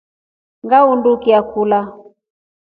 [0.65, 1.81] Ngandukia kulya.